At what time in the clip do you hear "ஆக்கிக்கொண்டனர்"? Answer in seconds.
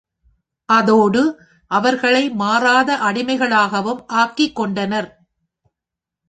4.15-5.09